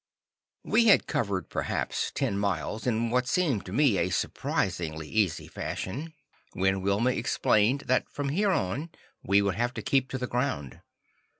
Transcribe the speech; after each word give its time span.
We 0.63 0.85
had 0.87 1.05
covered 1.05 1.47
perhaps 1.51 2.11
ten 2.15 2.35
miles, 2.39 2.87
in 2.87 3.11
what 3.11 3.27
still 3.27 3.43
seemed 3.49 3.65
to 3.67 3.71
me 3.71 3.99
a 3.99 4.09
surprisingly 4.09 5.07
easy 5.07 5.47
fashion, 5.47 6.15
when 6.53 6.81
Wilma 6.81 7.11
explained, 7.11 7.81
that 7.81 8.09
from 8.09 8.29
here 8.29 8.49
on 8.49 8.89
we 9.21 9.43
would 9.43 9.53
have 9.53 9.75
to 9.75 9.83
keep 9.83 10.09
to 10.09 10.17
the 10.17 10.25
ground. 10.25 10.81